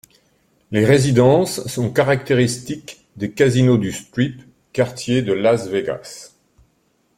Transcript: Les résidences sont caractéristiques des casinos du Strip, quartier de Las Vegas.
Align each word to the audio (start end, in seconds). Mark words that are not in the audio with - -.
Les 0.71 0.83
résidences 0.83 1.67
sont 1.67 1.91
caractéristiques 1.91 3.05
des 3.17 3.33
casinos 3.33 3.77
du 3.77 3.91
Strip, 3.91 4.41
quartier 4.73 5.21
de 5.21 5.31
Las 5.31 5.67
Vegas. 5.67 6.33